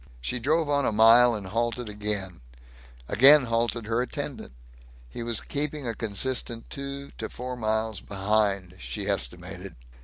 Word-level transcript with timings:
She 0.19 0.39
drove 0.39 0.67
on 0.67 0.83
a 0.83 0.91
mile 0.91 1.35
and 1.35 1.45
halted 1.45 1.87
again; 1.87 2.41
again 3.07 3.43
halted 3.43 3.85
her 3.85 4.01
attendant. 4.01 4.51
He 5.11 5.21
was 5.21 5.41
keeping 5.41 5.85
a 5.87 5.93
consistent 5.93 6.67
two 6.71 7.11
to 7.19 7.29
four 7.29 7.55
miles 7.55 8.01
behind, 8.01 8.77
she 8.79 9.07
estimated. 9.07 9.75